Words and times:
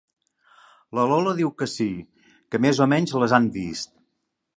La 0.99 1.03
Lola 1.11 1.33
diu 1.39 1.51
que 1.59 1.67
sí, 1.73 1.87
que 2.55 2.61
més 2.67 2.81
o 2.87 2.87
menys 2.95 3.15
les 3.25 3.37
han 3.39 3.51
vist. 3.59 3.93